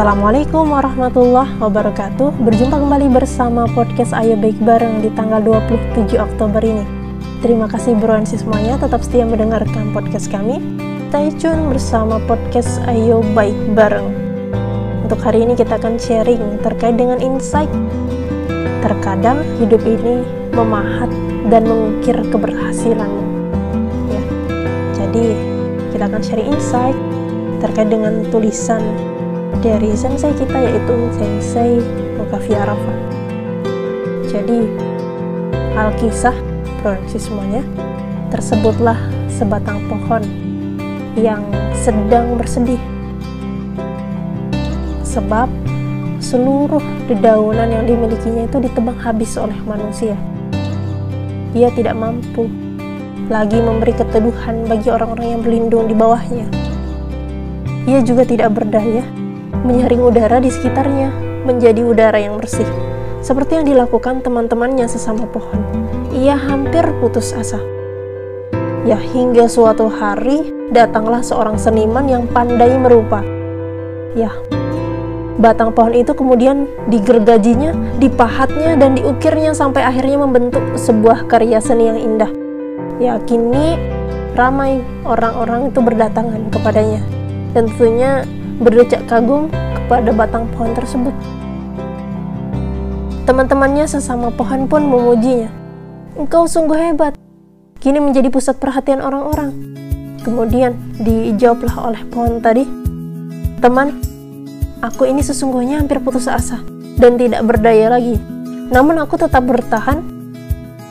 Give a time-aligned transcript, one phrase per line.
[0.00, 2.32] Assalamualaikum warahmatullahi wabarakatuh.
[2.40, 6.80] Berjumpa kembali bersama podcast Ayo Baik Bareng di tanggal 27 Oktober ini.
[7.44, 10.56] Terima kasih bro and semuanya tetap setia mendengarkan podcast kami.
[11.12, 14.08] Stay tune bersama podcast Ayo Baik Bareng.
[15.04, 17.68] Untuk hari ini kita akan sharing terkait dengan insight.
[18.80, 20.24] Terkadang hidup ini
[20.56, 21.12] memahat
[21.52, 23.12] dan mengukir keberhasilan.
[24.08, 24.22] Ya.
[24.96, 25.36] Jadi
[25.92, 26.96] kita akan sharing insight
[27.60, 28.80] terkait dengan tulisan
[29.58, 31.82] dari sensei kita yaitu Sensei
[32.14, 32.98] Mukafi Arafah.
[34.30, 34.70] Jadi,
[35.74, 36.36] Alkisah,
[36.78, 37.66] proyeksi semuanya,
[38.30, 40.22] tersebutlah sebatang pohon
[41.18, 41.42] yang
[41.74, 42.78] sedang bersedih.
[45.02, 45.50] Sebab
[46.22, 50.14] seluruh dedaunan yang dimilikinya itu ditebang habis oleh manusia.
[51.50, 52.46] Ia tidak mampu
[53.26, 56.46] lagi memberi keteduhan bagi orang-orang yang berlindung di bawahnya.
[57.90, 59.02] Ia juga tidak berdaya
[59.64, 61.12] menyaring udara di sekitarnya
[61.44, 62.66] menjadi udara yang bersih.
[63.20, 65.60] Seperti yang dilakukan teman-temannya sesama pohon.
[66.16, 67.60] Ia hampir putus asa.
[68.88, 73.20] Ya, hingga suatu hari datanglah seorang seniman yang pandai merupa.
[74.16, 74.32] Ya,
[75.36, 82.00] batang pohon itu kemudian digergajinya, dipahatnya, dan diukirnya sampai akhirnya membentuk sebuah karya seni yang
[82.00, 82.32] indah.
[82.96, 83.76] Ya, kini
[84.32, 87.04] ramai orang-orang itu berdatangan kepadanya.
[87.52, 88.24] Tentunya
[88.60, 91.16] berdecak kagum kepada batang pohon tersebut.
[93.24, 95.48] Teman-temannya sesama pohon pun memujinya.
[96.14, 97.16] Engkau sungguh hebat.
[97.80, 99.56] Kini menjadi pusat perhatian orang-orang.
[100.20, 102.68] Kemudian dijawablah oleh pohon tadi,
[103.64, 103.96] Teman,
[104.84, 106.60] aku ini sesungguhnya hampir putus asa
[107.00, 108.20] dan tidak berdaya lagi.
[108.68, 110.04] Namun aku tetap bertahan.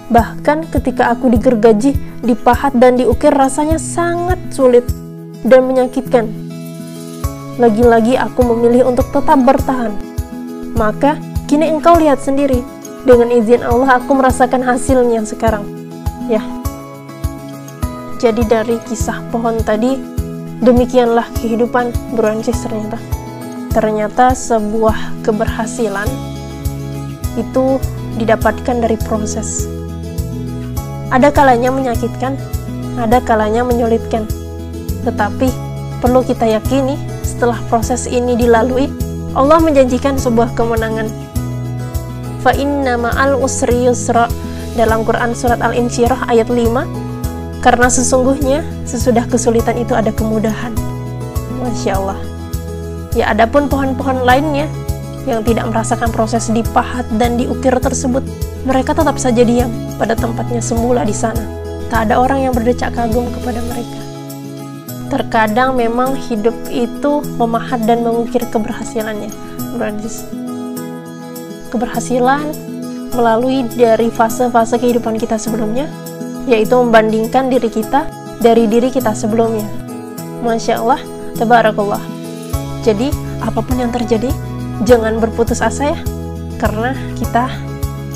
[0.10, 1.94] Bahkan ketika aku digergaji,
[2.26, 4.90] dipahat dan diukir rasanya sangat sulit
[5.46, 6.49] dan menyakitkan
[7.60, 9.92] lagi-lagi aku memilih untuk tetap bertahan.
[10.80, 11.20] Maka,
[11.52, 12.64] kini engkau lihat sendiri.
[13.04, 15.68] Dengan izin Allah, aku merasakan hasilnya sekarang.
[16.32, 16.40] Ya.
[18.24, 20.00] Jadi dari kisah pohon tadi,
[20.64, 22.96] demikianlah kehidupan Brancis ternyata.
[23.76, 26.08] Ternyata sebuah keberhasilan
[27.36, 27.76] itu
[28.16, 29.68] didapatkan dari proses.
[31.12, 32.40] Ada kalanya menyakitkan,
[32.96, 34.28] ada kalanya menyulitkan.
[35.04, 35.48] Tetapi
[36.00, 38.90] perlu kita yakini setelah proses ini dilalui,
[39.38, 41.06] Allah menjanjikan sebuah kemenangan.
[42.42, 44.26] Fa inna ma'al usri yusra
[44.74, 50.74] dalam Quran surat Al-Insyirah ayat 5 karena sesungguhnya sesudah kesulitan itu ada kemudahan.
[51.62, 52.20] Masya Allah.
[53.14, 54.66] Ya adapun pohon-pohon lainnya
[55.28, 58.24] yang tidak merasakan proses dipahat dan diukir tersebut,
[58.66, 59.70] mereka tetap saja diam
[60.02, 61.44] pada tempatnya semula di sana.
[61.94, 64.09] Tak ada orang yang berdecak kagum kepada mereka.
[65.10, 69.34] Terkadang memang hidup itu memahat dan mengukir keberhasilannya.
[71.74, 72.54] Keberhasilan
[73.14, 75.90] melalui dari fase-fase kehidupan kita sebelumnya,
[76.46, 78.06] yaitu membandingkan diri kita
[78.38, 79.66] dari diri kita sebelumnya.
[80.46, 81.02] Masya Allah,
[81.36, 82.02] tabarakallah.
[82.86, 83.10] Jadi,
[83.42, 84.30] apa pun yang terjadi,
[84.86, 86.00] jangan berputus asa ya,
[86.62, 87.50] karena kita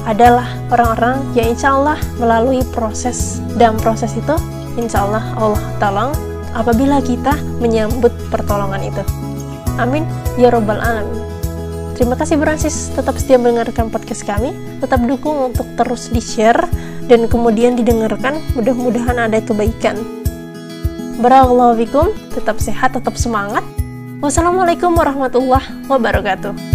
[0.06, 4.36] adalah orang-orang yang insya Allah melalui proses dan proses itu
[4.76, 6.12] insya Allah Allah tolong
[6.54, 9.04] apabila kita menyambut pertolongan itu.
[9.82, 10.06] Amin
[10.38, 11.22] ya robbal alamin.
[11.94, 14.50] Terima kasih Francis, tetap setia mendengarkan podcast kami,
[14.82, 16.66] tetap dukung untuk terus di-share
[17.06, 20.02] dan kemudian didengarkan, mudah-mudahan ada kebaikan.
[21.22, 23.62] Barakallahu fikum, tetap sehat, tetap semangat.
[24.26, 26.73] Wassalamualaikum warahmatullahi wabarakatuh.